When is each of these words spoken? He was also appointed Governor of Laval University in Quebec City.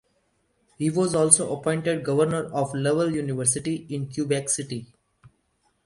He 0.79 0.89
was 0.89 1.13
also 1.13 1.55
appointed 1.55 2.03
Governor 2.03 2.45
of 2.45 2.73
Laval 2.73 3.11
University 3.13 3.85
in 3.87 4.11
Quebec 4.11 4.49
City. 4.49 4.87